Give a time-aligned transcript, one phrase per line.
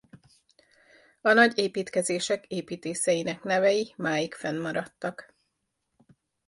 [1.21, 5.33] A nagy építkezések építészeinek nevei máig fennmaradtak.